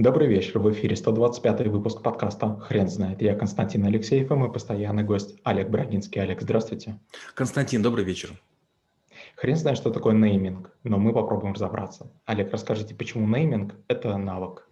[0.00, 3.20] Добрый вечер, в эфире 125 выпуск подкаста «Хрен знает».
[3.20, 6.22] Я Константин Алексеев и мой постоянный гость Олег Брагинский.
[6.22, 7.00] Олег, здравствуйте.
[7.34, 8.30] Константин, добрый вечер.
[9.34, 12.12] Хрен знает, что такое нейминг, но мы попробуем разобраться.
[12.26, 14.68] Олег, расскажите, почему нейминг– это навык?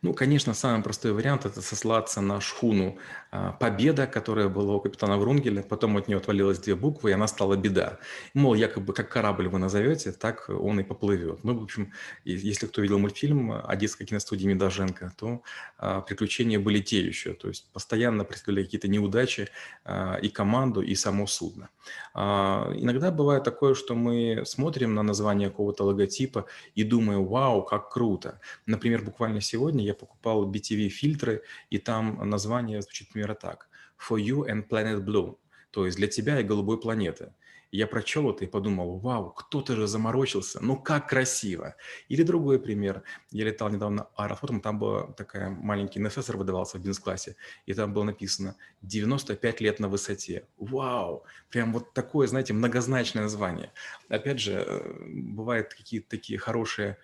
[0.00, 2.98] Ну, конечно, самый простой вариант– это сослаться на шхуну
[3.32, 7.26] а, «Победа», которая была у капитана Врунгеля, потом от нее отвалилось две буквы, и она
[7.26, 7.98] стала «Беда».
[8.32, 11.42] Мол, якобы как корабль вы назовете, так он и поплывет.
[11.42, 11.92] Ну, в общем,
[12.24, 15.42] если кто видел мультфильм Одесской киностудии Медоженко, то
[15.78, 17.32] а, приключения были те еще.
[17.32, 19.48] То есть постоянно преследовали какие-то неудачи
[19.84, 21.70] а, и команду, и само судно.
[22.14, 28.40] Иногда бывает такое, что мы смотрим на название какого-то логотипа и думаем «Вау, как круто!».
[28.66, 33.68] Например, буквально сегодня я покупал BTV-фильтры, и там название звучит примерно так.
[33.98, 35.36] For you and Planet Blue.
[35.70, 37.32] То есть для тебя и голубой планеты.
[37.70, 41.74] Я прочел это и подумал, вау, кто-то же заморочился, ну как красиво.
[42.08, 43.02] Или другой пример.
[43.30, 48.04] Я летал недавно аэрофлотом, там был такой маленький НССР выдавался в бизнес-классе, и там было
[48.04, 50.46] написано 95 лет на высоте.
[50.56, 51.24] Вау!
[51.50, 53.70] Прям вот такое, знаете, многозначное название.
[54.08, 56.96] Опять же, э, бывают какие-то такие хорошие,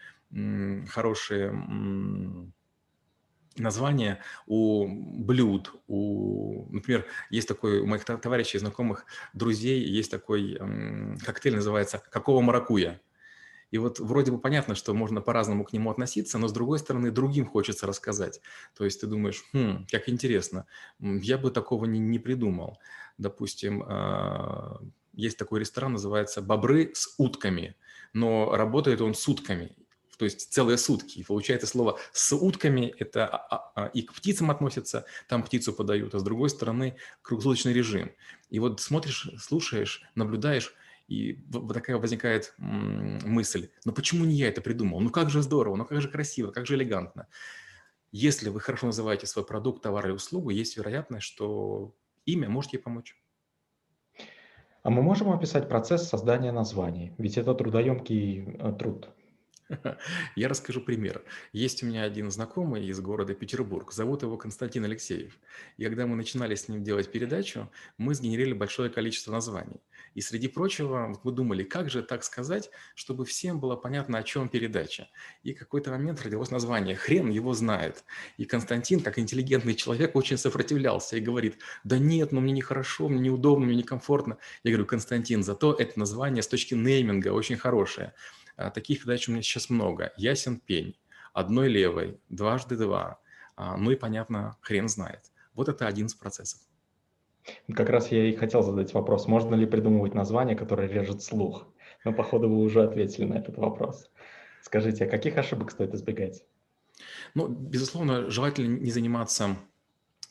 [0.89, 1.53] хорошие
[3.56, 10.58] названия у блюд, у, например, есть такой у моих товарищей, знакомых, друзей, есть такой
[11.25, 13.00] коктейль, называется «Какого маракуя?».
[13.70, 17.11] И вот вроде бы понятно, что можно по-разному к нему относиться, но с другой стороны
[17.11, 18.41] другим хочется рассказать.
[18.77, 20.67] То есть ты думаешь, хм, как интересно,
[21.00, 22.78] я бы такого не, не придумал.
[23.19, 24.77] Допустим, э,
[25.12, 27.77] есть такой ресторан, называется «Бобры с утками»,
[28.12, 29.77] но работает он сутками
[30.17, 31.19] то есть целые сутки.
[31.19, 35.73] И получается слово с утками, это а, а, а, и к птицам относится, там птицу
[35.73, 38.12] подают, а с другой стороны круглосуточный режим.
[38.51, 40.75] И вот смотришь, слушаешь, наблюдаешь,
[41.09, 45.01] и вот такая возникает мысль, ну почему не я это придумал?
[45.01, 47.27] Ну как же здорово, ну как же красиво, как же элегантно.
[48.11, 52.79] Если вы хорошо называете свой продукт, товар или услугу, есть вероятность, что имя может ей
[52.79, 53.17] помочь.
[54.85, 57.13] А мы можем описать процесс создания названий?
[57.17, 59.08] Ведь это трудоемкий э, труд.
[60.36, 61.23] Я расскажу пример.
[61.52, 65.39] Есть у меня один знакомый из города Петербург, зовут его Константин Алексеев.
[65.77, 69.80] И когда мы начинали с ним делать передачу, мы сгенерили большое количество названий.
[70.14, 74.48] И среди прочего мы думали, как же так сказать, чтобы всем было понятно, о чем
[74.48, 75.08] передача.
[75.42, 78.05] И какой-то момент родилось название «Хрен его знает».
[78.36, 83.20] И Константин, как интеллигентный человек, очень сопротивлялся и говорит, да нет, ну мне нехорошо, мне
[83.20, 84.39] неудобно, мне некомфортно.
[84.63, 88.13] Я говорю, Константин, зато это название с точки нейминга очень хорошее.
[88.57, 90.13] А, таких передач у меня сейчас много.
[90.17, 90.97] Ясен пень,
[91.33, 93.19] одной левой, дважды два.
[93.57, 95.33] А, ну и, понятно, хрен знает.
[95.55, 96.61] Вот это один из процессов.
[97.75, 101.67] Как раз я и хотел задать вопрос, можно ли придумывать название, которое режет слух?
[102.05, 104.11] Но, походу, вы уже ответили на этот вопрос.
[104.63, 106.45] Скажите, а каких ошибок стоит избегать?
[107.35, 109.57] Ну, безусловно, желательно не заниматься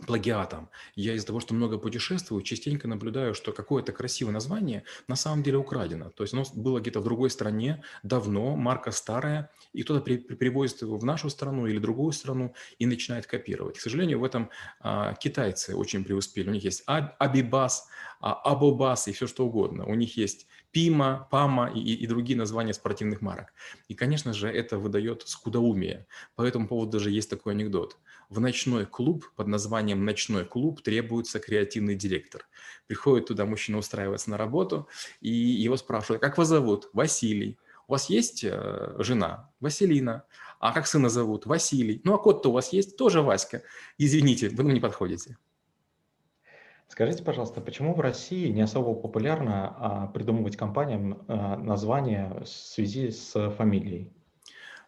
[0.03, 0.69] плагиатом.
[0.96, 5.58] Я из-за того, что много путешествую, частенько наблюдаю, что какое-то красивое название на самом деле
[5.58, 6.09] украдено.
[6.09, 10.36] То есть оно было где-то в другой стране давно, марка старая, и кто-то при, при,
[10.36, 13.78] привозит его в нашу страну или другую страну и начинает копировать.
[13.78, 14.50] К сожалению, в этом
[14.80, 16.50] а, китайцы очень преуспели.
[16.50, 17.88] У них есть Абибас,
[18.19, 19.86] а, Абобас и все что угодно.
[19.86, 23.53] У них есть Пима, Пама и, и другие названия спортивных марок.
[23.88, 26.08] И, конечно же, это выдает скудоумие.
[26.36, 27.97] По этому поводу даже есть такой анекдот–
[28.30, 32.48] в ночной клуб под названием «Ночной клуб» требуется креативный директор.
[32.88, 34.88] Приходит туда мужчина устраивается на работу,
[35.22, 36.90] и его спрашивают, как вас зовут?
[36.94, 37.58] Василий.
[37.88, 39.52] У вас есть э, жена?
[39.60, 40.24] Василина.
[40.60, 41.46] А как сына зовут?
[41.46, 42.02] Василий.
[42.04, 42.98] Ну, а кот-то у вас есть?
[42.98, 43.64] Тоже Васька.
[43.98, 45.38] Извините, вы мне не подходите.
[46.88, 53.10] Скажите, пожалуйста, почему в России не особо популярно а, придумывать компаниям а, название в связи
[53.10, 54.14] с фамилией?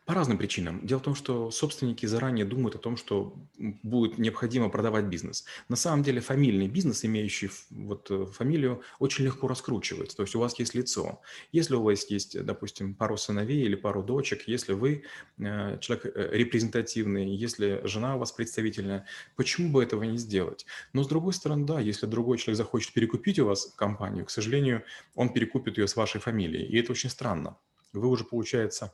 [0.05, 0.85] По разным причинам.
[0.85, 5.45] Дело в том, что собственники заранее думают о том, что будет необходимо продавать бизнес.
[5.67, 10.15] На самом деле фамильный бизнес, имеющий вот э, фамилию, очень легко раскручивается.
[10.15, 11.21] То есть у вас есть лицо.
[11.51, 15.05] Если у вас есть, допустим, пару сыновей или пару дочек, если вы
[15.39, 20.67] э, человек э, репрезентативный, если жена у вас представительная, почему бы этого не сделать?
[20.93, 24.83] Но с другой стороны, да, если другой человек захочет перекупить у вас компанию, к сожалению,
[25.15, 26.67] он перекупит ее с вашей фамилией.
[26.67, 27.57] И это очень странно.
[27.91, 28.93] Вы уже, получается,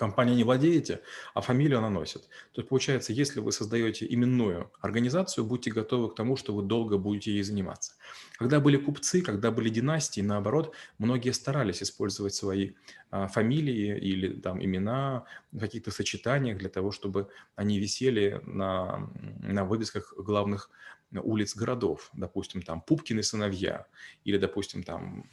[0.00, 1.02] компания не владеете,
[1.34, 2.22] а фамилию она носит.
[2.52, 6.96] То есть получается, если вы создаете именную организацию, будьте готовы к тому, что вы долго
[6.96, 7.92] будете ей заниматься.
[8.38, 12.72] Когда были купцы, когда были династии, наоборот, многие старались использовать свои
[13.10, 19.10] а, фамилии или там имена в каких-то сочетаниях для того, чтобы они висели на,
[19.42, 20.70] на вывесках главных
[21.12, 22.10] улиц городов.
[22.14, 23.86] Допустим, там Пупкины сыновья
[24.24, 25.24] или, допустим, там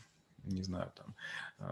[0.43, 1.15] не знаю, там,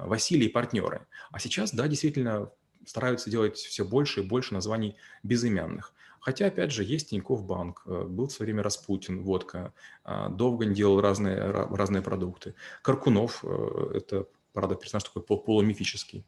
[0.08, 1.08] Василий и партнеры.
[1.32, 2.52] А сейчас, да, действительно,
[2.90, 5.94] стараются делать все больше и больше названий безымянных.
[6.20, 9.74] Хотя, опять же, есть Тинькофф банк, э, был в свое время Распутин, водка,
[10.04, 12.56] а, Довгань делал разные, разные продукты.
[12.82, 16.26] Каркунов э,– это, правда, персонаж такой полумифический.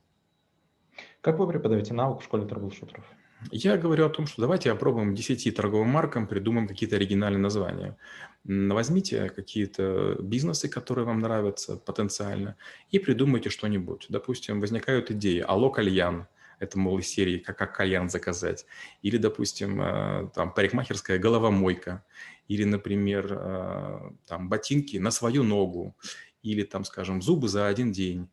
[1.21, 3.05] Как вы преподаете навык в школе трэблшутеров?
[3.51, 7.97] Я говорю о том, что давайте опробуем 10 торговым маркам, придумаем какие-то оригинальные названия.
[8.43, 12.55] Возьмите какие-то бизнесы, которые вам нравятся потенциально,
[12.91, 14.05] и придумайте что-нибудь.
[14.09, 16.27] Допустим, возникают идеи «Алло, кальян»,
[16.59, 18.65] это, мол, из серии «Как, как кальян заказать».
[19.01, 22.03] Или, допустим, э, там парикмахерская головомойка.
[22.47, 25.95] Или, например, э, там ботинки на свою ногу.
[26.43, 28.29] Или, там, скажем, зубы за один день.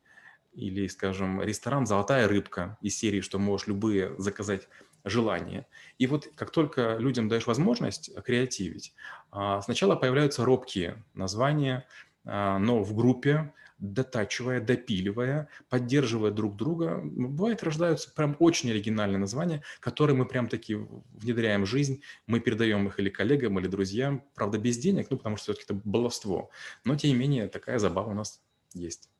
[0.52, 4.68] Или, скажем, ресторан «Золотая рыбка» из серии, что можешь любые заказать
[5.04, 5.66] желания.
[5.98, 8.94] И вот как только людям даешь возможность креативить,
[9.30, 11.86] а, сначала появляются робкие названия,
[12.24, 19.62] а, но в группе дотачивая, допиливая, поддерживая друг друга, бывает рождаются прям очень оригинальные названия,
[19.80, 20.76] которые мы прям таки
[21.12, 25.36] внедряем в жизнь, мы передаем их или коллегам, или друзьям, правда, без денег, ну, потому
[25.36, 26.50] что все-таки это баловство,
[26.84, 28.42] но, тем не менее, такая забава у нас
[28.72, 29.10] есть.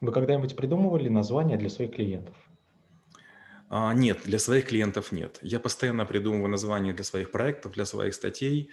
[0.00, 2.34] Вы когда-нибудь придумывали названия для своих клиентов?
[3.68, 5.38] А, нет, для своих клиентов нет.
[5.42, 8.70] Я постоянно придумываю названия для своих проектов, для своих статей,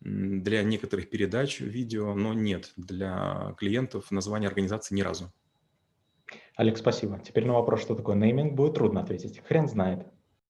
[0.00, 5.32] для некоторых передач видео, но нет для клиентов названия организации ни разу.
[6.56, 7.20] Алекс, спасибо.
[7.20, 9.40] Теперь на вопрос, что такое нейминг, будет трудно ответить.
[9.46, 10.06] Хрен знает.